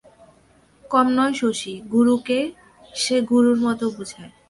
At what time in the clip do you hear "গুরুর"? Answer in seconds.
3.29-3.57